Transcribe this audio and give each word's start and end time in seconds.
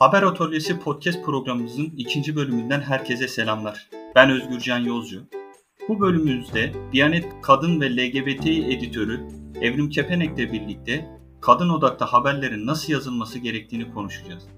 Haber 0.00 0.22
Atölyesi 0.22 0.78
podcast 0.78 1.24
programımızın 1.24 1.92
ikinci 1.96 2.36
bölümünden 2.36 2.80
herkese 2.80 3.28
selamlar. 3.28 3.88
Ben 4.14 4.30
Özgürcan 4.30 4.78
Yolcu. 4.78 5.22
Bu 5.88 6.00
bölümümüzde 6.00 6.72
Diyanet 6.92 7.24
Kadın 7.42 7.80
ve 7.80 7.96
LGBT 7.96 8.46
editörü 8.46 9.28
Evrim 9.60 9.90
Kepenek'le 9.90 10.52
birlikte 10.52 11.20
kadın 11.40 11.68
odaklı 11.68 12.06
haberlerin 12.06 12.66
nasıl 12.66 12.92
yazılması 12.92 13.38
gerektiğini 13.38 13.94
konuşacağız. 13.94 14.48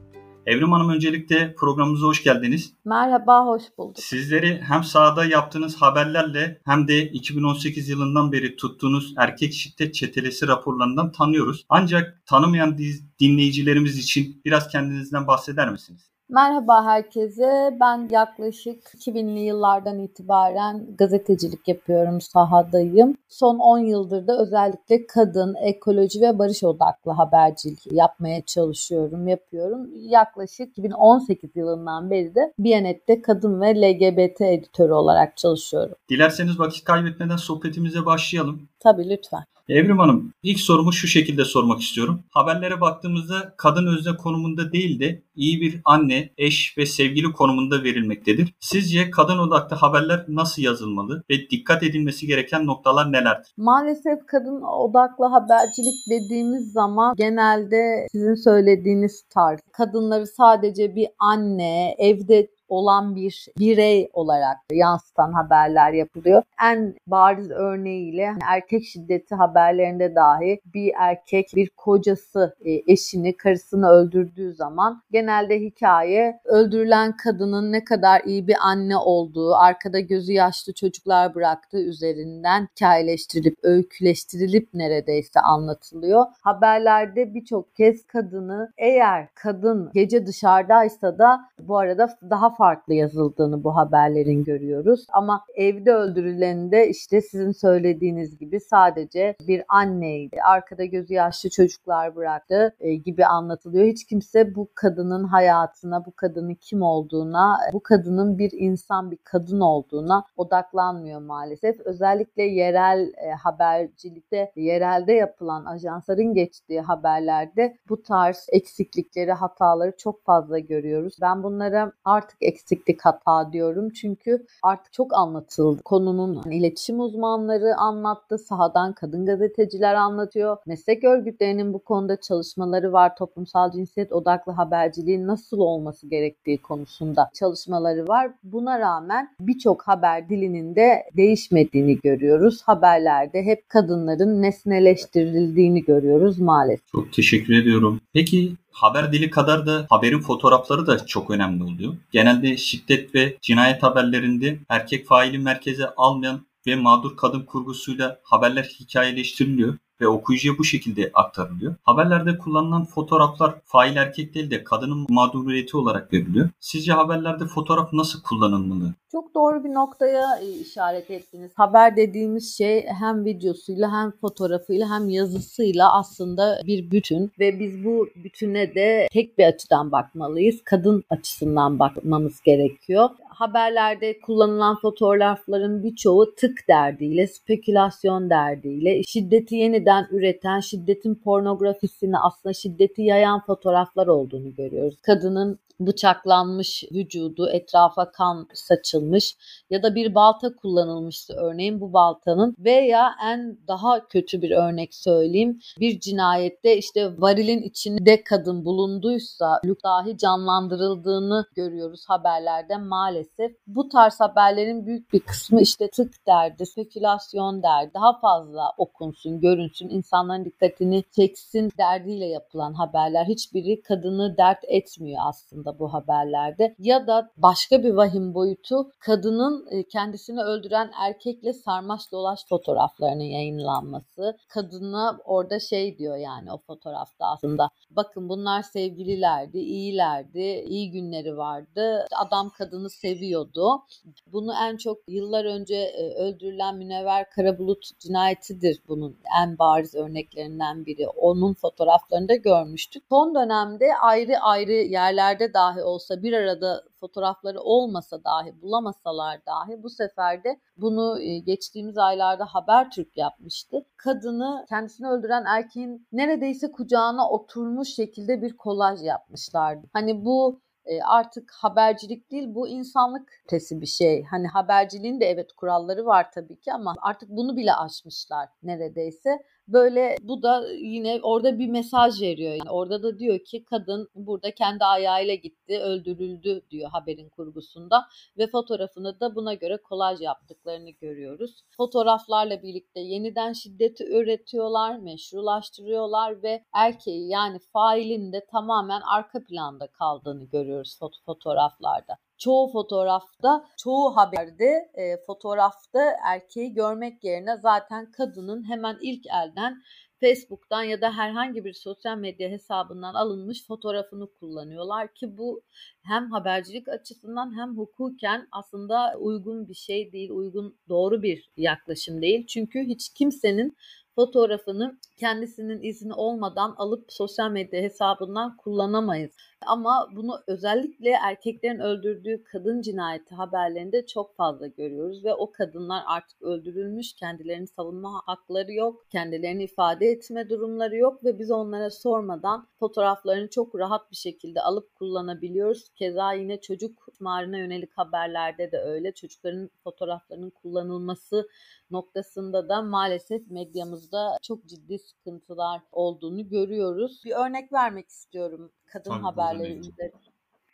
Evrim 0.46 0.72
Hanım 0.72 0.88
öncelikle 0.88 1.54
programımıza 1.54 2.06
hoş 2.06 2.24
geldiniz. 2.24 2.74
Merhaba, 2.84 3.46
hoş 3.46 3.62
bulduk. 3.78 3.98
Sizleri 3.98 4.60
hem 4.68 4.84
sahada 4.84 5.24
yaptığınız 5.24 5.76
haberlerle 5.76 6.60
hem 6.64 6.88
de 6.88 7.08
2018 7.08 7.88
yılından 7.88 8.32
beri 8.32 8.56
tuttuğunuz 8.56 9.14
erkek 9.18 9.52
şiddet 9.52 9.94
çetelesi 9.94 10.48
raporlarından 10.48 11.12
tanıyoruz. 11.12 11.66
Ancak 11.68 12.22
tanımayan 12.26 12.78
dinleyicilerimiz 13.20 13.98
için 13.98 14.40
biraz 14.44 14.68
kendinizden 14.68 15.26
bahseder 15.26 15.70
misiniz? 15.72 16.11
Merhaba 16.32 16.84
herkese. 16.84 17.76
Ben 17.80 18.08
yaklaşık 18.10 18.84
2000'li 18.84 19.40
yıllardan 19.40 19.98
itibaren 19.98 20.96
gazetecilik 20.96 21.68
yapıyorum, 21.68 22.20
sahadayım. 22.20 23.16
Son 23.28 23.58
10 23.58 23.78
yıldır 23.78 24.26
da 24.26 24.42
özellikle 24.42 25.06
kadın, 25.06 25.54
ekoloji 25.62 26.20
ve 26.20 26.38
barış 26.38 26.64
odaklı 26.64 27.12
habercilik 27.12 27.92
yapmaya 27.92 28.42
çalışıyorum, 28.42 29.28
yapıyorum. 29.28 29.90
Yaklaşık 29.94 30.78
2018 30.78 31.56
yılından 31.56 32.10
beri 32.10 32.34
de 32.34 32.52
Biyanet'te 32.58 33.22
kadın 33.22 33.60
ve 33.60 33.74
LGBT 33.74 34.40
editörü 34.40 34.92
olarak 34.92 35.36
çalışıyorum. 35.36 35.94
Dilerseniz 36.08 36.58
vakit 36.58 36.84
kaybetmeden 36.84 37.36
sohbetimize 37.36 38.06
başlayalım. 38.06 38.68
Tabii 38.80 39.10
lütfen. 39.10 39.44
Evrim 39.68 39.98
Hanım, 39.98 40.32
ilk 40.42 40.60
sorumu 40.60 40.92
şu 40.92 41.08
şekilde 41.08 41.44
sormak 41.44 41.80
istiyorum. 41.80 42.22
Haberlere 42.30 42.80
baktığımızda 42.80 43.54
kadın 43.56 43.86
özne 43.86 44.16
konumunda 44.16 44.72
değil 44.72 45.00
de 45.00 45.22
iyi 45.34 45.60
bir 45.60 45.80
anne, 45.84 46.30
eş 46.38 46.78
ve 46.78 46.86
sevgili 46.86 47.32
konumunda 47.32 47.82
verilmektedir. 47.82 48.54
Sizce 48.60 49.10
kadın 49.10 49.38
odaklı 49.38 49.76
haberler 49.76 50.24
nasıl 50.28 50.62
yazılmalı 50.62 51.22
ve 51.30 51.50
dikkat 51.50 51.82
edilmesi 51.82 52.26
gereken 52.26 52.66
noktalar 52.66 53.12
nelerdir? 53.12 53.52
Maalesef 53.56 54.26
kadın 54.26 54.62
odaklı 54.62 55.24
habercilik 55.24 55.94
dediğimiz 56.10 56.72
zaman 56.72 57.14
genelde 57.16 58.06
sizin 58.12 58.34
söylediğiniz 58.34 59.22
tarz. 59.34 59.60
Kadınları 59.72 60.26
sadece 60.26 60.96
bir 60.96 61.08
anne, 61.18 61.94
evde 61.98 62.48
olan 62.72 63.16
bir 63.16 63.46
birey 63.58 64.10
olarak 64.12 64.56
yansıtan 64.72 65.32
haberler 65.32 65.92
yapılıyor. 65.92 66.42
En 66.64 66.94
bariz 67.06 67.50
örneğiyle 67.50 68.26
hani 68.26 68.42
erkek 68.46 68.84
şiddeti 68.84 69.34
haberlerinde 69.34 70.14
dahi 70.14 70.60
bir 70.74 70.92
erkek 70.98 71.50
bir 71.56 71.70
kocası 71.70 72.56
e, 72.64 72.92
eşini, 72.92 73.36
karısını 73.36 73.88
öldürdüğü 73.88 74.52
zaman 74.54 75.02
genelde 75.10 75.60
hikaye 75.60 76.40
öldürülen 76.44 77.16
kadının 77.16 77.72
ne 77.72 77.84
kadar 77.84 78.22
iyi 78.24 78.46
bir 78.46 78.56
anne 78.62 78.96
olduğu, 78.96 79.54
arkada 79.54 80.00
gözü 80.00 80.32
yaşlı 80.32 80.72
çocuklar 80.72 81.34
bıraktığı 81.34 81.82
üzerinden 81.82 82.68
hikayeleştirilip, 82.76 83.58
öyküleştirilip 83.62 84.68
neredeyse 84.74 85.40
anlatılıyor. 85.40 86.24
Haberlerde 86.42 87.34
birçok 87.34 87.76
kez 87.76 88.06
kadını 88.06 88.72
eğer 88.78 89.28
kadın 89.34 89.90
gece 89.94 90.26
dışarıdaysa 90.26 91.18
da 91.18 91.40
bu 91.60 91.78
arada 91.78 92.08
daha 92.30 92.54
farklı 92.62 92.94
yazıldığını 92.94 93.64
bu 93.64 93.76
haberlerin 93.76 94.44
görüyoruz. 94.44 95.06
Ama 95.12 95.44
evde 95.54 95.92
öldürüleninde 95.94 96.88
işte 96.88 97.20
sizin 97.20 97.52
söylediğiniz 97.52 98.38
gibi 98.38 98.60
sadece 98.60 99.36
bir 99.48 99.62
anneydi. 99.68 100.42
Arkada 100.42 100.84
gözü 100.84 101.14
yaşlı 101.14 101.50
çocuklar 101.50 102.16
bıraktı 102.16 102.74
e, 102.80 102.94
gibi 102.94 103.26
anlatılıyor. 103.26 103.86
Hiç 103.86 104.06
kimse 104.06 104.54
bu 104.54 104.68
kadının 104.74 105.24
hayatına, 105.24 106.06
bu 106.06 106.12
kadının 106.16 106.54
kim 106.54 106.82
olduğuna, 106.82 107.58
bu 107.72 107.82
kadının 107.82 108.38
bir 108.38 108.50
insan, 108.52 109.10
bir 109.10 109.18
kadın 109.24 109.60
olduğuna 109.60 110.24
odaklanmıyor 110.36 111.20
maalesef. 111.20 111.80
Özellikle 111.80 112.42
yerel 112.42 113.12
e, 113.16 113.30
habercilikte, 113.30 114.52
yerelde 114.56 115.12
yapılan 115.12 115.64
ajansların 115.64 116.34
geçtiği 116.34 116.80
haberlerde 116.80 117.76
bu 117.88 118.02
tarz 118.02 118.46
eksiklikleri, 118.52 119.32
hataları 119.32 119.96
çok 119.96 120.24
fazla 120.24 120.58
görüyoruz. 120.58 121.16
Ben 121.20 121.42
bunlara 121.42 121.92
artık 122.04 122.51
eksiklik 122.52 123.00
hata 123.00 123.52
diyorum. 123.52 123.90
Çünkü 123.90 124.46
artık 124.62 124.92
çok 124.92 125.14
anlatıldı. 125.14 125.82
Konunun 125.82 126.34
hani 126.36 126.56
iletişim 126.56 127.00
uzmanları 127.00 127.76
anlattı. 127.76 128.38
Sahadan 128.38 128.92
kadın 128.92 129.26
gazeteciler 129.26 129.94
anlatıyor. 129.94 130.56
Meslek 130.66 131.04
örgütlerinin 131.04 131.72
bu 131.72 131.78
konuda 131.78 132.20
çalışmaları 132.20 132.92
var. 132.92 133.16
Toplumsal 133.16 133.72
cinsiyet 133.72 134.12
odaklı 134.12 134.52
haberciliğin 134.52 135.26
nasıl 135.26 135.58
olması 135.58 136.08
gerektiği 136.08 136.58
konusunda 136.58 137.30
çalışmaları 137.34 138.08
var. 138.08 138.30
Buna 138.42 138.78
rağmen 138.78 139.28
birçok 139.40 139.82
haber 139.82 140.28
dilinin 140.28 140.76
de 140.76 141.02
değişmediğini 141.16 141.98
görüyoruz. 142.00 142.62
Haberlerde 142.62 143.42
hep 143.42 143.68
kadınların 143.68 144.42
nesneleştirildiğini 144.42 145.82
görüyoruz 145.84 146.38
maalesef. 146.38 146.92
Çok 146.92 147.12
teşekkür 147.12 147.54
ediyorum. 147.54 148.00
Peki 148.12 148.52
haber 148.72 149.12
dili 149.12 149.30
kadar 149.30 149.66
da 149.66 149.86
haberin 149.90 150.20
fotoğrafları 150.20 150.86
da 150.86 151.06
çok 151.06 151.30
önemli 151.30 151.64
oluyor. 151.64 151.94
Genelde 152.10 152.56
şiddet 152.56 153.14
ve 153.14 153.36
cinayet 153.40 153.82
haberlerinde 153.82 154.58
erkek 154.68 155.06
faili 155.06 155.38
merkeze 155.38 155.90
almayan 155.96 156.46
ve 156.66 156.76
mağdur 156.76 157.16
kadın 157.16 157.40
kurgusuyla 157.40 158.20
haberler 158.22 158.64
hikayeleştiriliyor 158.64 159.78
ve 160.02 160.08
okuyucuya 160.08 160.58
bu 160.58 160.64
şekilde 160.64 161.10
aktarılıyor. 161.14 161.74
Haberlerde 161.82 162.38
kullanılan 162.38 162.84
fotoğraflar 162.84 163.54
fail 163.64 163.96
erkek 163.96 164.34
değil 164.34 164.50
de 164.50 164.64
kadının 164.64 165.06
mağduriyeti 165.08 165.76
olarak 165.76 166.12
veriliyor. 166.12 166.48
Sizce 166.60 166.92
haberlerde 166.92 167.44
fotoğraf 167.46 167.92
nasıl 167.92 168.22
kullanılmalı? 168.22 168.94
Çok 169.12 169.34
doğru 169.34 169.64
bir 169.64 169.74
noktaya 169.74 170.38
e, 170.42 170.50
işaret 170.50 171.10
ettiniz. 171.10 171.52
Haber 171.54 171.96
dediğimiz 171.96 172.56
şey 172.56 172.86
hem 173.00 173.24
videosuyla 173.24 173.92
hem 173.92 174.10
fotoğrafıyla 174.10 174.90
hem 174.90 175.08
yazısıyla 175.08 175.98
aslında 175.98 176.60
bir 176.66 176.90
bütün 176.90 177.32
ve 177.38 177.60
biz 177.60 177.84
bu 177.84 178.08
bütüne 178.24 178.74
de 178.74 179.08
tek 179.12 179.38
bir 179.38 179.44
açıdan 179.44 179.92
bakmalıyız. 179.92 180.56
Kadın 180.64 181.04
açısından 181.10 181.78
bakmamız 181.78 182.40
gerekiyor. 182.40 183.08
Haberlerde 183.34 184.20
kullanılan 184.20 184.76
fotoğrafların 184.82 185.82
birçoğu 185.82 186.34
tık 186.34 186.58
derdiyle, 186.68 187.26
spekülasyon 187.26 188.30
derdiyle, 188.30 189.02
şiddeti 189.02 189.54
yeniden 189.54 190.06
üreten, 190.10 190.60
şiddetin 190.60 191.14
pornografisini 191.14 192.18
aslında 192.18 192.52
şiddeti 192.52 193.02
yayan 193.02 193.40
fotoğraflar 193.46 194.06
olduğunu 194.06 194.54
görüyoruz. 194.54 195.00
Kadının 195.02 195.58
bıçaklanmış 195.86 196.84
vücudu, 196.92 197.48
etrafa 197.50 198.12
kan 198.12 198.48
saçılmış 198.54 199.36
ya 199.70 199.82
da 199.82 199.94
bir 199.94 200.14
balta 200.14 200.56
kullanılmıştı 200.56 201.34
örneğin 201.34 201.80
bu 201.80 201.92
baltanın 201.92 202.54
veya 202.58 203.14
en 203.24 203.58
daha 203.68 204.08
kötü 204.08 204.42
bir 204.42 204.50
örnek 204.50 204.94
söyleyeyim. 204.94 205.58
Bir 205.80 206.00
cinayette 206.00 206.76
işte 206.76 207.20
varilin 207.20 207.62
içinde 207.62 208.24
kadın 208.24 208.64
bulunduysa 208.64 209.60
dahi 209.84 210.18
canlandırıldığını 210.18 211.46
görüyoruz 211.54 212.04
haberlerde 212.08 212.76
maalesef. 212.76 213.52
Bu 213.66 213.88
tarz 213.88 214.20
haberlerin 214.20 214.86
büyük 214.86 215.12
bir 215.12 215.20
kısmı 215.20 215.60
işte 215.60 215.90
tık 215.90 216.26
derdi, 216.26 216.66
spekülasyon 216.66 217.62
derdi, 217.62 217.90
daha 217.94 218.20
fazla 218.20 218.72
okunsun, 218.78 219.40
görünsün, 219.40 219.88
insanların 219.88 220.44
dikkatini 220.44 221.04
çeksin 221.16 221.72
derdiyle 221.78 222.26
yapılan 222.26 222.74
haberler. 222.74 223.24
Hiçbiri 223.24 223.82
kadını 223.82 224.36
dert 224.36 224.64
etmiyor 224.68 225.22
aslında 225.24 225.71
bu 225.78 225.92
haberlerde 225.92 226.74
ya 226.78 227.06
da 227.06 227.30
başka 227.36 227.82
bir 227.82 227.90
vahim 227.90 228.34
boyutu 228.34 228.90
kadının 229.00 229.66
e, 229.70 229.88
kendisini 229.88 230.42
öldüren 230.42 230.90
erkekle 231.00 231.52
sarmaş 231.52 232.12
dolaş 232.12 232.40
fotoğraflarının 232.48 233.24
yayınlanması. 233.24 234.36
Kadına 234.48 235.18
orada 235.24 235.60
şey 235.60 235.98
diyor 235.98 236.16
yani 236.16 236.52
o 236.52 236.58
fotoğrafta 236.58 237.26
aslında 237.26 237.68
bakın 237.90 238.28
bunlar 238.28 238.62
sevgililerdi, 238.62 239.58
iyilerdi, 239.58 240.64
iyi 240.66 240.90
günleri 240.90 241.36
vardı. 241.36 242.06
Adam 242.26 242.50
kadını 242.50 242.90
seviyordu. 242.90 243.82
Bunu 244.26 244.52
en 244.62 244.76
çok 244.76 244.98
yıllar 245.08 245.44
önce 245.44 245.74
e, 245.74 246.14
öldürülen 246.14 246.76
Münevver 246.76 247.30
Karabulut 247.30 247.98
cinayetidir 247.98 248.82
bunun 248.88 249.16
en 249.42 249.58
bariz 249.58 249.94
örneklerinden 249.94 250.86
biri. 250.86 251.08
Onun 251.08 251.54
fotoğraflarında 251.54 252.34
görmüştük. 252.34 253.04
Son 253.08 253.34
dönemde 253.34 253.86
ayrı 254.02 254.38
ayrı 254.40 254.72
yerlerde 254.72 255.54
dahi 255.62 255.82
olsa 255.82 256.22
bir 256.22 256.32
arada 256.32 256.84
fotoğrafları 257.00 257.60
olmasa 257.60 258.24
dahi 258.24 258.62
bulamasalar 258.62 259.46
dahi 259.46 259.82
bu 259.82 259.90
sefer 259.90 260.44
de 260.44 260.60
bunu 260.76 261.20
e, 261.20 261.38
geçtiğimiz 261.38 261.98
aylarda 261.98 262.44
Habertürk 262.44 263.16
yapmıştı. 263.16 263.86
Kadını 263.96 264.66
kendisini 264.68 265.08
öldüren 265.08 265.44
erkeğin 265.44 266.06
neredeyse 266.12 266.72
kucağına 266.72 267.30
oturmuş 267.30 267.88
şekilde 267.94 268.42
bir 268.42 268.56
kolaj 268.56 269.02
yapmışlardı. 269.02 269.86
Hani 269.92 270.24
bu 270.24 270.60
e, 270.84 271.02
artık 271.02 271.52
habercilik 271.52 272.30
değil 272.30 272.54
bu 272.54 272.68
insanlık 272.68 273.32
tesi 273.48 273.80
bir 273.80 273.86
şey. 273.86 274.24
Hani 274.24 274.48
haberciliğin 274.48 275.20
de 275.20 275.26
evet 275.26 275.52
kuralları 275.52 276.06
var 276.06 276.32
tabii 276.32 276.60
ki 276.60 276.72
ama 276.72 276.94
artık 277.00 277.28
bunu 277.28 277.56
bile 277.56 277.74
aşmışlar 277.74 278.48
neredeyse. 278.62 279.38
Böyle 279.68 280.16
bu 280.22 280.42
da 280.42 280.72
yine 280.72 281.20
orada 281.22 281.58
bir 281.58 281.68
mesaj 281.68 282.22
veriyor. 282.22 282.52
Yani 282.52 282.70
orada 282.70 283.02
da 283.02 283.18
diyor 283.18 283.38
ki 283.38 283.64
kadın 283.64 284.08
burada 284.14 284.54
kendi 284.54 284.84
ayağıyla 284.84 285.34
gitti, 285.34 285.78
öldürüldü 285.78 286.62
diyor 286.70 286.90
haberin 286.90 287.28
kurgusunda 287.28 288.04
ve 288.38 288.46
fotoğrafını 288.46 289.20
da 289.20 289.34
buna 289.34 289.54
göre 289.54 289.76
kolaj 289.76 290.20
yaptıklarını 290.20 290.90
görüyoruz. 290.90 291.62
Fotoğraflarla 291.76 292.62
birlikte 292.62 293.00
yeniden 293.00 293.52
şiddeti 293.52 294.04
üretiyorlar, 294.04 294.98
meşrulaştırıyorlar 294.98 296.42
ve 296.42 296.64
erkeği 296.72 297.28
yani 297.28 297.58
failin 297.72 298.32
de 298.32 298.46
tamamen 298.50 299.00
arka 299.00 299.44
planda 299.44 299.86
kaldığını 299.86 300.44
görüyoruz 300.44 300.98
foto 300.98 301.18
fotoğraflarda 301.26 302.18
çoğu 302.42 302.72
fotoğrafta, 302.72 303.64
çoğu 303.78 304.16
haberde 304.16 304.90
e, 304.94 305.16
fotoğrafta 305.26 306.00
erkeği 306.24 306.74
görmek 306.74 307.24
yerine 307.24 307.56
zaten 307.56 308.10
kadının 308.10 308.68
hemen 308.70 308.98
ilk 309.00 309.26
elden 309.26 309.82
Facebook'tan 310.20 310.82
ya 310.82 311.00
da 311.00 311.12
herhangi 311.16 311.64
bir 311.64 311.72
sosyal 311.72 312.18
medya 312.18 312.48
hesabından 312.48 313.14
alınmış 313.14 313.66
fotoğrafını 313.66 314.26
kullanıyorlar 314.40 315.14
ki 315.14 315.38
bu 315.38 315.62
hem 316.02 316.30
habercilik 316.30 316.88
açısından 316.88 317.58
hem 317.58 317.76
hukuken 317.76 318.48
aslında 318.52 319.14
uygun 319.18 319.68
bir 319.68 319.74
şey 319.74 320.12
değil, 320.12 320.30
uygun 320.30 320.78
doğru 320.88 321.22
bir 321.22 321.50
yaklaşım 321.56 322.22
değil. 322.22 322.46
Çünkü 322.46 322.80
hiç 322.80 323.08
kimsenin 323.08 323.76
fotoğrafını 324.14 324.98
kendisinin 325.20 325.82
izni 325.82 326.14
olmadan 326.14 326.74
alıp 326.76 327.04
sosyal 327.08 327.50
medya 327.50 327.82
hesabından 327.82 328.56
kullanamayız. 328.56 329.32
Ama 329.66 330.08
bunu 330.16 330.40
özellikle 330.46 331.10
erkeklerin 331.10 331.78
öldürdüğü 331.78 332.44
kadın 332.44 332.80
cinayeti 332.80 333.34
haberlerinde 333.34 334.06
çok 334.06 334.36
fazla 334.36 334.66
görüyoruz 334.66 335.24
ve 335.24 335.34
o 335.34 335.52
kadınlar 335.52 336.02
artık 336.06 336.42
öldürülmüş, 336.42 337.12
kendilerini 337.12 337.66
savunma 337.66 338.22
hakları 338.26 338.72
yok, 338.72 339.06
kendilerini 339.10 339.64
ifade 339.64 340.06
etme 340.06 340.48
durumları 340.48 340.96
yok 340.96 341.24
ve 341.24 341.38
biz 341.38 341.50
onlara 341.50 341.90
sormadan 341.90 342.68
fotoğraflarını 342.78 343.50
çok 343.50 343.78
rahat 343.78 344.10
bir 344.10 344.16
şekilde 344.16 344.60
alıp 344.60 344.94
kullanabiliyoruz. 344.94 345.88
Keza 345.88 346.32
yine 346.32 346.60
çocuk 346.60 347.02
istismarına 347.22 347.58
yönelik 347.58 347.98
haberlerde 347.98 348.72
de 348.72 348.78
öyle. 348.78 349.14
Çocukların 349.14 349.70
fotoğraflarının 349.84 350.50
kullanılması 350.50 351.48
noktasında 351.90 352.68
da 352.68 352.82
maalesef 352.82 353.50
medyamızda 353.50 354.38
çok 354.42 354.66
ciddi 354.66 354.98
sıkıntılar 354.98 355.80
olduğunu 355.92 356.48
görüyoruz. 356.48 357.22
Bir 357.24 357.32
örnek 357.32 357.72
vermek 357.72 358.08
istiyorum 358.08 358.72
kadın 358.92 359.10
Tabii, 359.10 359.22
haberleri 359.22 359.72
üzerinde 359.72 360.12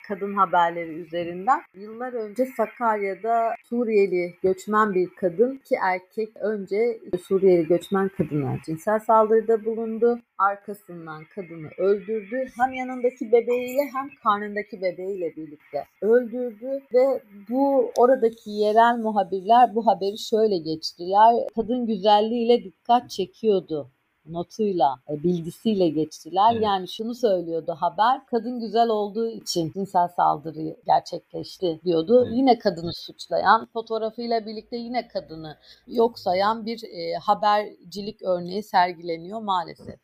kadın 0.09 0.35
haberleri 0.35 0.91
üzerinden. 0.91 1.61
Yıllar 1.75 2.13
önce 2.13 2.47
Sakarya'da 2.57 3.55
Suriyeli 3.69 4.35
göçmen 4.43 4.95
bir 4.95 5.09
kadın 5.09 5.57
ki 5.57 5.77
erkek 5.83 6.37
önce 6.37 7.01
Suriyeli 7.23 7.67
göçmen 7.67 8.09
kadına 8.09 8.57
cinsel 8.67 9.01
saldırıda 9.01 9.65
bulundu. 9.65 10.21
Arkasından 10.39 11.25
kadını 11.35 11.69
öldürdü. 11.79 12.45
Hem 12.57 12.73
yanındaki 12.73 13.33
bebeğiyle 13.33 13.83
hem 13.95 14.09
karnındaki 14.23 14.83
bebeğiyle 14.83 15.37
birlikte 15.37 15.85
öldürdü 16.03 16.81
ve 16.95 17.23
bu 17.49 17.93
oradaki 17.99 18.51
yerel 18.51 18.97
muhabirler 18.99 19.75
bu 19.75 19.87
haberi 19.87 20.19
şöyle 20.19 20.59
geçtiler. 20.59 21.35
Kadın 21.57 21.87
güzelliğiyle 21.87 22.65
dikkat 22.65 23.11
çekiyordu 23.11 23.91
notuyla, 24.29 25.01
e, 25.11 25.23
bilgisiyle 25.23 25.89
geçtiler. 25.89 26.53
Evet. 26.53 26.65
Yani 26.65 26.89
şunu 26.89 27.15
söylüyordu 27.15 27.77
haber, 27.81 28.27
kadın 28.27 28.61
güzel 28.61 28.89
olduğu 28.89 29.29
için 29.29 29.73
cinsel 29.73 30.09
saldırı 30.09 30.77
gerçekleşti 30.87 31.81
diyordu. 31.85 32.25
Evet. 32.27 32.37
Yine 32.37 32.59
kadını 32.59 32.93
suçlayan, 32.95 33.69
fotoğrafıyla 33.73 34.47
birlikte 34.47 34.77
yine 34.77 35.09
kadını 35.09 35.57
yok 35.87 36.19
sayan 36.19 36.67
bir 36.67 36.83
e, 36.85 37.15
habercilik 37.15 38.23
örneği 38.23 38.63
sergileniyor 38.63 39.41
maalesef. 39.41 40.01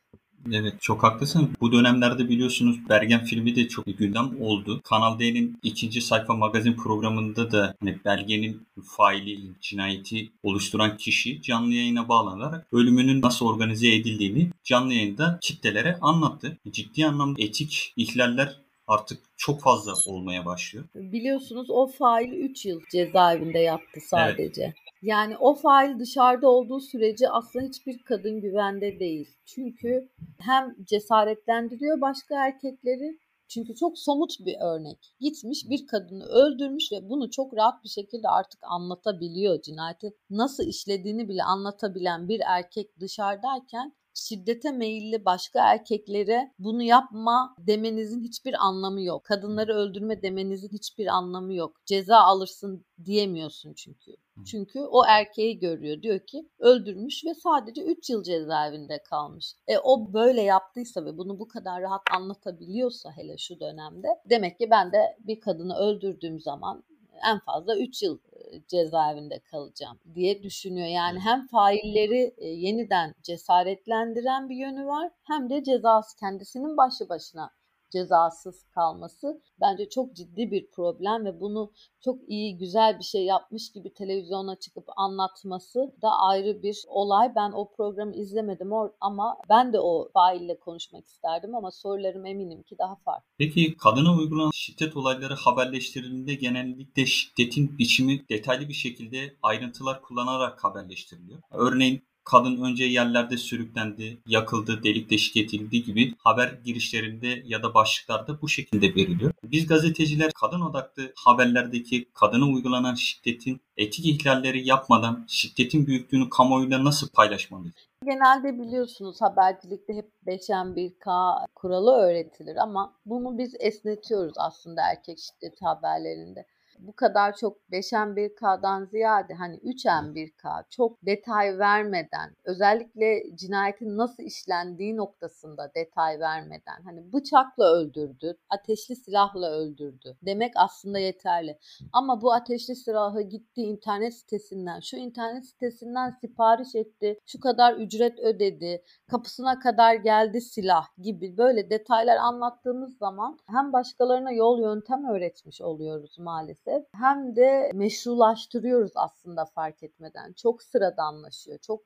Evet 0.53 0.75
çok 0.81 1.03
haklısın. 1.03 1.51
Bu 1.61 1.73
dönemlerde 1.73 2.29
biliyorsunuz 2.29 2.89
Bergen 2.89 3.25
filmi 3.25 3.57
de 3.57 3.69
çok 3.69 3.87
gündem 3.99 4.31
oldu. 4.41 4.81
Kanal 4.85 5.19
D'nin 5.19 5.59
ikinci 5.63 6.01
sayfa 6.01 6.35
magazin 6.35 6.73
programında 6.73 7.53
da 7.53 7.75
hani 7.81 7.99
Bergen'in 8.05 8.67
faili 8.85 9.41
cinayeti 9.61 10.31
oluşturan 10.43 10.97
kişi 10.97 11.43
canlı 11.43 11.75
yayına 11.75 12.09
bağlanarak 12.09 12.67
ölümünün 12.73 13.23
nasıl 13.23 13.47
organize 13.47 13.95
edildiğini 13.95 14.51
canlı 14.65 14.95
yayında 14.95 15.39
kitlelere 15.41 15.99
anlattı. 16.01 16.59
Ciddi 16.71 17.07
anlamda 17.07 17.43
etik 17.43 17.93
ihlaller 17.97 18.57
artık 18.87 19.19
çok 19.37 19.63
fazla 19.63 19.93
olmaya 20.07 20.47
başlıyor. 20.47 20.85
Biliyorsunuz 20.95 21.71
o 21.71 21.87
fail 21.87 22.33
3 22.33 22.67
yıl 22.67 22.81
cezaevinde 22.93 23.59
yattı 23.59 24.01
sadece. 24.01 24.63
Evet. 24.63 24.75
Yani 25.05 25.37
o 25.37 25.55
fail 25.55 25.99
dışarıda 25.99 26.49
olduğu 26.49 26.81
sürece 26.81 27.31
aslında 27.31 27.65
hiçbir 27.65 28.03
kadın 28.03 28.41
güvende 28.41 29.01
değil. 29.01 29.29
Çünkü 29.45 30.09
hem 30.41 30.75
cesaretlendiriyor 30.85 32.01
başka 32.01 32.47
erkekleri 32.47 33.19
çünkü 33.49 33.75
çok 33.75 33.99
somut 33.99 34.31
bir 34.41 34.57
örnek. 34.61 35.15
Gitmiş 35.21 35.71
bir 35.71 35.87
kadını 35.87 36.25
öldürmüş 36.25 36.93
ve 36.93 37.09
bunu 37.09 37.31
çok 37.31 37.57
rahat 37.57 37.85
bir 37.85 37.89
şekilde 37.89 38.29
artık 38.29 38.61
anlatabiliyor. 38.63 39.63
Cinayeti 39.63 40.11
nasıl 40.31 40.65
işlediğini 40.65 41.29
bile 41.29 41.43
anlatabilen 41.43 42.29
bir 42.29 42.41
erkek 42.47 43.01
dışarıdayken 43.01 43.93
şiddete 44.15 44.73
meyilli 44.73 45.25
başka 45.25 45.73
erkeklere 45.73 46.55
bunu 46.59 46.83
yapma 46.83 47.55
demenizin 47.59 48.23
hiçbir 48.23 48.67
anlamı 48.67 49.03
yok. 49.03 49.25
Kadınları 49.25 49.75
öldürme 49.75 50.23
demenizin 50.23 50.69
hiçbir 50.69 51.07
anlamı 51.07 51.55
yok. 51.55 51.77
Ceza 51.87 52.19
alırsın 52.19 52.85
diyemiyorsun 53.05 53.75
çünkü. 53.75 54.17
Çünkü 54.47 54.81
o 54.81 55.05
erkeği 55.05 55.59
görüyor. 55.59 56.03
Diyor 56.03 56.19
ki 56.19 56.49
öldürmüş 56.59 57.25
ve 57.25 57.35
sadece 57.35 57.83
3 57.83 58.11
yıl 58.11 58.23
cezaevinde 58.23 59.03
kalmış. 59.03 59.55
E 59.67 59.79
o 59.79 60.13
böyle 60.13 60.43
yaptıysa 60.43 61.05
ve 61.05 61.19
bunu 61.19 61.39
bu 61.39 61.49
kadar 61.49 61.83
rahat 61.83 62.03
anlatabiliyorsa 62.11 63.13
hele 63.17 63.39
şu 63.39 63.61
dönemde 63.61 64.09
demek 64.31 64.59
ki 64.59 64.71
ben 64.71 64.93
de 64.93 65.17
bir 65.19 65.41
kadını 65.41 65.77
öldürdüğüm 65.77 66.41
zaman 66.41 66.85
en 67.31 67.39
fazla 67.39 67.79
3 67.79 68.03
yıl 68.03 68.19
cezaevinde 68.69 69.41
kalacağım 69.41 69.99
diye 70.15 70.43
düşünüyor. 70.43 70.87
Yani 70.87 71.21
hem 71.21 71.47
failleri 71.47 72.35
yeniden 72.39 73.15
cesaretlendiren 73.23 74.49
bir 74.49 74.57
yönü 74.57 74.87
var 74.87 75.11
hem 75.23 75.51
de 75.51 75.65
cezası 75.65 76.17
kendisinin 76.17 76.77
başlı 76.77 77.09
başına 77.09 77.51
cezasız 77.95 78.65
kalması 78.75 79.41
bence 79.61 79.89
çok 79.89 80.17
ciddi 80.17 80.51
bir 80.51 80.71
problem 80.71 81.25
ve 81.25 81.41
bunu 81.41 81.73
çok 82.05 82.19
iyi 82.29 82.59
güzel 82.59 82.99
bir 82.99 83.05
şey 83.05 83.25
yapmış 83.25 83.73
gibi 83.73 83.95
televizyona 83.95 84.57
çıkıp 84.57 84.85
anlatması 84.97 85.95
da 86.03 86.11
ayrı 86.11 86.63
bir 86.63 86.85
olay. 86.89 87.33
Ben 87.37 87.53
o 87.53 87.73
programı 87.77 88.15
izlemedim 88.15 88.71
ama 89.01 89.37
ben 89.49 89.73
de 89.73 89.81
o 89.81 90.09
faille 90.13 90.59
konuşmak 90.59 91.07
isterdim 91.07 91.55
ama 91.55 91.71
sorularım 91.71 92.27
eminim 92.27 92.63
ki 92.63 92.77
daha 92.79 92.97
farklı. 92.97 93.29
Peki 93.39 93.77
kadına 93.77 94.17
uygulanan 94.17 94.51
şiddet 94.55 94.97
olayları 94.97 95.35
haberleştirildiğinde 95.35 96.35
genellikle 96.35 97.07
şiddetin 97.07 97.79
biçimi 97.79 98.29
detaylı 98.29 98.69
bir 98.69 98.75
şekilde 98.75 99.37
ayrıntılar 99.43 100.03
kullanarak 100.03 100.65
haberleştiriliyor. 100.65 101.41
Örneğin 101.51 102.03
kadın 102.25 102.63
önce 102.63 102.85
yerlerde 102.85 103.37
sürüklendi, 103.37 104.19
yakıldı, 104.27 104.83
delik 104.85 105.11
deşik 105.11 105.37
edildi 105.37 105.83
gibi 105.83 106.15
haber 106.19 106.59
girişlerinde 106.65 107.43
ya 107.47 107.63
da 107.63 107.75
başlıklarda 107.75 108.43
bu 108.43 108.49
şekilde 108.49 108.95
veriliyor. 108.95 109.33
Biz 109.45 109.67
gazeteciler 109.67 110.33
kadın 110.41 110.61
odaklı 110.61 111.13
haberlerdeki 111.17 112.09
kadına 112.15 112.45
uygulanan 112.45 112.95
şiddetin 112.95 113.61
etik 113.77 114.07
ihlalleri 114.07 114.69
yapmadan 114.69 115.25
şiddetin 115.29 115.87
büyüklüğünü 115.87 116.31
kamuoyuyla 116.31 116.85
nasıl 116.85 117.09
paylaşmalıyız? 117.09 117.75
Genelde 118.05 118.59
biliyorsunuz 118.59 119.21
habercilikte 119.21 119.95
hep 119.95 120.11
5'en 120.27 120.67
1K 120.67 121.37
kuralı 121.55 121.93
öğretilir 121.93 122.57
ama 122.57 122.93
bunu 123.07 123.39
biz 123.39 123.55
esnetiyoruz 123.61 124.35
aslında 124.37 124.81
erkek 124.91 125.19
şiddeti 125.19 125.65
haberlerinde 125.65 126.47
bu 126.79 126.93
kadar 126.93 127.37
çok 127.37 127.59
5'en 127.71 128.17
1K'dan 128.17 128.85
ziyade 128.85 129.35
hani 129.35 129.57
3'en 129.57 130.05
1K 130.15 130.65
çok 130.71 131.07
detay 131.07 131.59
vermeden 131.59 132.35
özellikle 132.45 133.37
cinayetin 133.37 133.97
nasıl 133.97 134.23
işlendiği 134.23 134.97
noktasında 134.97 135.73
detay 135.75 136.21
vermeden 136.21 136.83
hani 136.85 137.13
bıçakla 137.13 137.65
öldürdü, 137.65 138.37
ateşli 138.51 138.97
silahla 138.97 139.51
öldürdü 139.51 140.17
demek 140.23 140.53
aslında 140.57 140.99
yeterli. 140.99 141.59
Ama 141.93 142.23
bu 142.23 142.33
ateşli 142.33 142.77
silahı 142.77 143.23
gitti 143.23 143.63
internet 143.63 144.15
sitesinden, 144.15 144.81
şu 144.81 144.97
internet 144.97 145.47
sitesinden 145.47 146.11
sipariş 146.21 146.75
etti, 146.75 147.19
şu 147.27 147.41
kadar 147.41 147.75
ücret 147.75 148.19
ödedi, 148.19 148.83
kapısına 149.11 149.59
kadar 149.59 149.95
geldi 149.95 150.41
silah 150.41 150.87
gibi 150.99 151.37
böyle 151.37 151.71
detaylar 151.71 152.17
anlattığımız 152.17 152.99
zaman 152.99 153.39
hem 153.47 153.73
başkalarına 153.73 154.33
yol 154.33 154.61
yöntem 154.61 155.05
öğretmiş 155.05 155.61
oluyoruz 155.61 156.19
maalesef 156.19 156.64
maalesef 156.67 156.89
hem 156.95 157.37
de 157.37 157.71
meşrulaştırıyoruz 157.75 158.93
aslında 158.95 159.45
fark 159.45 159.83
etmeden. 159.83 160.33
Çok 160.33 160.63
sıradanlaşıyor, 160.63 161.59
çok 161.59 161.83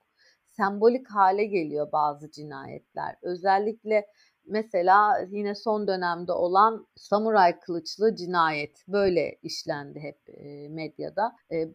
sembolik 0.50 1.10
hale 1.10 1.44
geliyor 1.44 1.92
bazı 1.92 2.30
cinayetler. 2.30 3.16
Özellikle 3.22 4.06
Mesela 4.48 5.18
yine 5.30 5.54
son 5.54 5.88
dönemde 5.88 6.32
olan 6.32 6.86
samuray 6.96 7.60
kılıçlı 7.60 8.16
cinayet 8.16 8.84
böyle 8.88 9.38
işlendi 9.42 10.00
hep 10.00 10.18
e, 10.28 10.68
medyada. 10.68 11.36
E, 11.52 11.68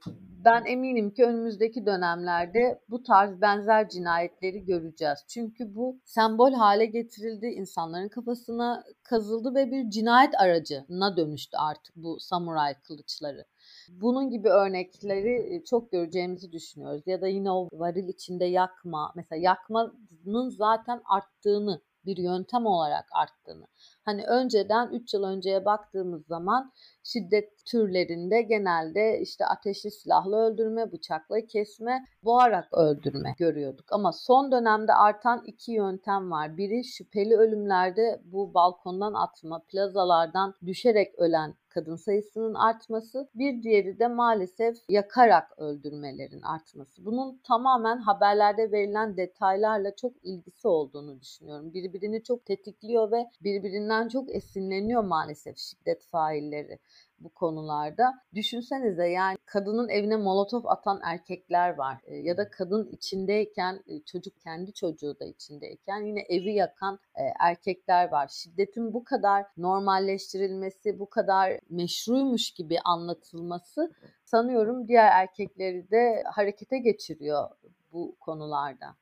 ben 0.46 0.66
eminim 0.66 1.14
ki 1.14 1.26
önümüzdeki 1.26 1.86
dönemlerde 1.86 2.80
bu 2.90 3.04
tarz 3.04 3.42
benzer 3.42 3.90
cinayetleri 3.90 4.66
göreceğiz. 4.66 5.20
Çünkü 5.28 5.76
bu 5.76 6.00
sembol 6.06 6.54
hale 6.54 6.86
getirildi, 6.86 7.46
insanların 7.46 8.10
kafasına 8.10 8.84
kazıldı 9.04 9.56
ve 9.56 9.72
bir 9.72 9.90
cinayet 9.90 10.42
aracına 10.42 11.18
dönüştü 11.18 11.58
artık 11.58 11.96
bu 11.96 12.20
samuray 12.20 12.74
kılıçları. 12.82 13.46
Bunun 13.90 14.30
gibi 14.30 14.50
örnekleri 14.50 15.56
e, 15.56 15.64
çok 15.64 15.92
göreceğimizi 15.92 16.52
düşünüyoruz. 16.52 17.04
Ya 17.06 17.22
da 17.22 17.28
yine 17.28 17.52
o 17.52 17.68
varil 17.74 18.08
içinde 18.08 18.46
yakma, 18.46 19.12
mesela 19.16 19.42
yakmanın 19.42 20.50
zaten 20.50 21.02
arttığını 21.06 21.82
bir 22.06 22.18
yöntem 22.18 22.66
olarak 22.66 23.06
arttığını. 23.12 23.68
Hani 24.06 24.26
önceden 24.26 24.90
3 24.92 25.14
yıl 25.14 25.24
önceye 25.24 25.66
baktığımız 25.66 26.26
zaman 26.28 26.72
şiddet 27.04 27.66
türlerinde 27.66 28.42
genelde 28.42 29.20
işte 29.22 29.46
ateşli 29.46 29.92
silahla 29.92 30.38
öldürme, 30.38 30.92
bıçakla 30.92 31.46
kesme, 31.46 32.06
boğarak 32.24 32.74
öldürme 32.74 33.36
görüyorduk. 33.38 33.86
Ama 33.92 34.12
son 34.12 34.52
dönemde 34.52 34.94
artan 34.94 35.44
iki 35.46 35.72
yöntem 35.72 36.32
var. 36.32 36.58
Biri 36.58 36.84
şüpheli 36.84 37.36
ölümlerde 37.36 38.22
bu 38.26 38.54
balkondan 38.54 39.14
atma, 39.14 39.64
plazalardan 39.68 40.54
düşerek 40.66 41.16
ölen 41.20 41.56
kadın 41.74 41.96
sayısının 41.96 42.54
artması, 42.54 43.30
bir 43.36 43.64
diğeri 43.64 44.00
de 44.00 44.08
maalesef 44.08 44.78
yakarak 44.90 45.60
öldürmelerin 45.60 46.42
artması. 46.42 47.06
Bunun 47.06 47.38
tamamen 47.44 47.98
haberlerde 47.98 48.72
verilen 48.72 49.18
detaylarla 49.18 49.96
çok 49.96 50.14
ilgisi 50.24 50.68
olduğunu 50.68 51.22
düşünüyorum. 51.22 51.74
Birbirini 51.74 52.24
çok 52.24 52.46
tetikliyor 52.46 53.12
ve 53.12 53.26
birbirinden 53.44 54.08
çok 54.08 54.36
esinleniyor 54.36 55.04
maalesef 55.04 55.58
şiddet 55.58 56.04
failleri 56.04 56.80
bu 57.24 57.30
konularda. 57.30 58.14
Düşünsenize 58.34 59.08
yani 59.08 59.38
kadının 59.46 59.90
evine 59.90 60.16
molotof 60.16 60.66
atan 60.66 61.00
erkekler 61.04 61.78
var 61.78 61.98
e, 62.06 62.16
ya 62.16 62.38
da 62.38 62.50
kadın 62.50 62.90
içindeyken 62.92 63.84
e, 63.88 64.04
çocuk 64.04 64.40
kendi 64.40 64.74
çocuğu 64.74 65.20
da 65.20 65.26
içindeyken 65.26 66.02
yine 66.02 66.22
evi 66.30 66.54
yakan 66.54 67.00
e, 67.16 67.24
erkekler 67.40 68.12
var. 68.12 68.28
Şiddetin 68.28 68.94
bu 68.94 69.04
kadar 69.04 69.46
normalleştirilmesi, 69.58 71.00
bu 71.00 71.10
kadar 71.10 71.60
meşruymuş 71.70 72.52
gibi 72.52 72.80
anlatılması 72.86 73.94
sanıyorum 74.26 74.88
diğer 74.88 75.12
erkekleri 75.12 75.92
de 75.92 76.24
harekete 76.34 76.78
geçiriyor 76.78 77.50
bu 77.92 78.16
konularda. 78.20 78.96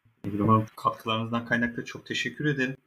Katkılarınızdan 0.76 1.46
kaynaklı 1.46 1.86
çok 1.86 2.06
teşekkür 2.06 2.46
ederim. 2.46 2.78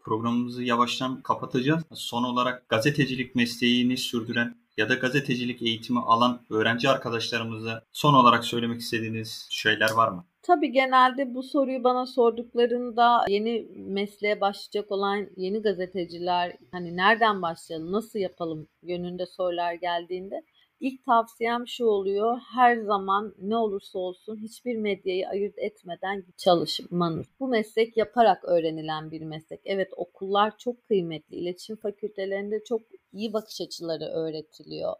Programımızı 0.00 0.62
yavaştan 0.62 1.22
kapatacağız. 1.22 1.82
Son 1.94 2.24
olarak 2.24 2.68
gazetecilik 2.68 3.34
mesleğini 3.34 3.96
sürdüren 3.96 4.59
ya 4.80 4.88
da 4.88 4.94
gazetecilik 4.94 5.62
eğitimi 5.62 6.00
alan 6.00 6.40
öğrenci 6.50 6.88
arkadaşlarımıza 6.88 7.82
son 7.92 8.14
olarak 8.14 8.44
söylemek 8.44 8.80
istediğiniz 8.80 9.46
şeyler 9.50 9.90
var 9.90 10.08
mı? 10.08 10.24
Tabii 10.42 10.72
genelde 10.72 11.34
bu 11.34 11.42
soruyu 11.42 11.84
bana 11.84 12.06
sorduklarında 12.06 13.24
yeni 13.28 13.66
mesleğe 13.76 14.40
başlayacak 14.40 14.92
olan 14.92 15.26
yeni 15.36 15.62
gazeteciler 15.62 16.56
hani 16.72 16.96
nereden 16.96 17.42
başlayalım, 17.42 17.92
nasıl 17.92 18.18
yapalım 18.18 18.68
yönünde 18.82 19.26
sorular 19.26 19.74
geldiğinde 19.74 20.44
İlk 20.80 21.04
tavsiyem 21.04 21.66
şu 21.66 21.84
oluyor. 21.84 22.38
Her 22.54 22.76
zaman 22.76 23.34
ne 23.38 23.56
olursa 23.56 23.98
olsun 23.98 24.36
hiçbir 24.36 24.76
medyayı 24.76 25.28
ayırt 25.28 25.58
etmeden 25.58 26.24
çalışmanız. 26.36 27.26
Bu 27.40 27.48
meslek 27.48 27.96
yaparak 27.96 28.44
öğrenilen 28.44 29.10
bir 29.10 29.22
meslek. 29.22 29.60
Evet 29.64 29.90
okullar 29.96 30.58
çok 30.58 30.84
kıymetli. 30.84 31.36
İletişim 31.36 31.76
fakültelerinde 31.76 32.64
çok 32.64 32.82
iyi 33.12 33.32
bakış 33.32 33.60
açıları 33.60 34.04
öğretiliyor 34.04 34.94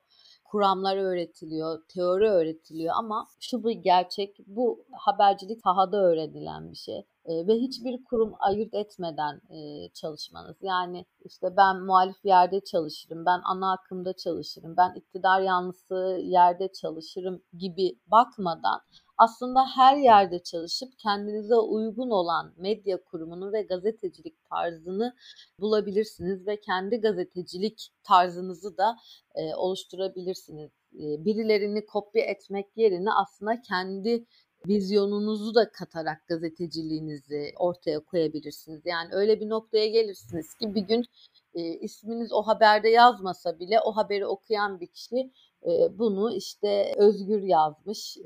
kuramlar 0.50 0.96
öğretiliyor, 0.96 1.82
teori 1.88 2.28
öğretiliyor 2.28 2.94
ama 2.96 3.26
şu 3.40 3.64
bir 3.64 3.70
gerçek 3.70 4.36
bu 4.46 4.84
habercilik 4.92 5.60
sahada 5.60 5.96
öğrenilen 5.96 6.70
bir 6.70 6.76
şey 6.76 7.06
ve 7.28 7.54
hiçbir 7.54 8.04
kurum 8.04 8.34
ayırt 8.38 8.74
etmeden 8.74 9.40
e, 9.50 9.88
çalışmanız. 9.88 10.56
Yani 10.62 11.04
işte 11.24 11.56
ben 11.56 11.80
muhalif 11.80 12.24
yerde 12.24 12.60
çalışırım, 12.60 13.26
ben 13.26 13.40
ana 13.44 13.72
akımda 13.72 14.12
çalışırım, 14.12 14.76
ben 14.76 14.94
iktidar 14.94 15.40
yanlısı 15.40 16.20
yerde 16.22 16.72
çalışırım 16.72 17.42
gibi 17.58 17.98
bakmadan 18.06 18.80
aslında 19.20 19.66
her 19.76 19.96
yerde 19.96 20.42
çalışıp 20.42 20.98
kendinize 20.98 21.56
uygun 21.56 22.10
olan 22.10 22.54
medya 22.56 23.04
kurumunu 23.04 23.52
ve 23.52 23.62
gazetecilik 23.62 24.34
tarzını 24.50 25.14
bulabilirsiniz 25.58 26.46
ve 26.46 26.60
kendi 26.60 26.96
gazetecilik 27.00 27.88
tarzınızı 28.04 28.76
da 28.76 28.96
e, 29.34 29.54
oluşturabilirsiniz. 29.54 30.70
E, 30.94 31.24
birilerini 31.24 31.86
kopya 31.86 32.24
etmek 32.24 32.66
yerine 32.76 33.12
aslında 33.12 33.62
kendi 33.62 34.26
vizyonunuzu 34.68 35.54
da 35.54 35.72
katarak 35.72 36.26
gazeteciliğinizi 36.28 37.52
ortaya 37.58 38.00
koyabilirsiniz. 38.00 38.82
Yani 38.84 39.08
öyle 39.12 39.40
bir 39.40 39.48
noktaya 39.48 39.86
gelirsiniz 39.86 40.54
ki 40.54 40.74
bir 40.74 40.82
gün 40.82 41.04
e, 41.54 41.62
isminiz 41.62 42.32
o 42.32 42.42
haberde 42.42 42.88
yazmasa 42.88 43.58
bile 43.58 43.80
o 43.80 43.92
haberi 43.92 44.26
okuyan 44.26 44.80
bir 44.80 44.86
kişi 44.86 45.30
bunu 45.98 46.32
işte 46.34 46.94
Özgür 46.96 47.42
yazmış 47.42 48.16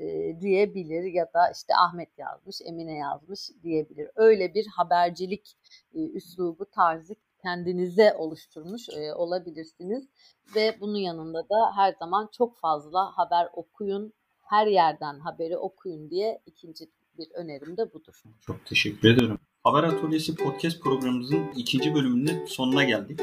diyebilir 0.41 1.03
ya 1.03 1.25
da 1.33 1.51
işte 1.53 1.73
Ahmet 1.75 2.09
yazmış, 2.17 2.55
Emine 2.65 2.97
yazmış 2.97 3.39
diyebilir. 3.63 4.09
Öyle 4.15 4.53
bir 4.53 4.67
habercilik 4.67 5.57
üslubu 5.93 6.65
tarzı 6.65 7.15
kendinize 7.41 8.13
oluşturmuş 8.13 8.89
olabilirsiniz 9.15 10.07
ve 10.55 10.77
bunun 10.79 10.97
yanında 10.97 11.39
da 11.39 11.75
her 11.75 11.93
zaman 11.99 12.29
çok 12.37 12.57
fazla 12.57 13.17
haber 13.17 13.49
okuyun, 13.53 14.13
her 14.43 14.67
yerden 14.67 15.19
haberi 15.19 15.57
okuyun 15.57 16.09
diye 16.09 16.41
ikinci 16.45 16.85
bir 17.17 17.27
önerim 17.33 17.77
de 17.77 17.93
budur. 17.93 18.23
Çok 18.41 18.65
teşekkür 18.65 19.13
ederim. 19.13 19.39
Haber 19.63 19.83
Atölyesi 19.83 20.35
podcast 20.35 20.81
programımızın 20.81 21.45
ikinci 21.55 21.95
bölümünün 21.95 22.45
sonuna 22.45 22.83
geldik. 22.83 23.19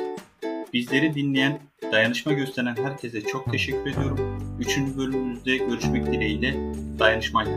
Bizleri 0.72 1.14
dinleyen, 1.14 1.60
dayanışma 1.92 2.32
gösteren 2.32 2.76
herkese 2.76 3.20
çok 3.20 3.52
teşekkür 3.52 3.90
ediyorum. 3.90 4.18
Üçüncü 4.60 4.98
bölümümüzde 4.98 5.56
görüşmek 5.56 6.06
dileğiyle 6.06 6.54
dayanışmayla. 6.98 7.52